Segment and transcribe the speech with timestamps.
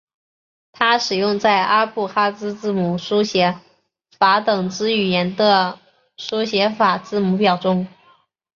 [0.71, 3.59] 它使用在阿布哈兹字母书写
[4.17, 5.77] 法等之语言的
[6.17, 7.85] 书写法字母表中。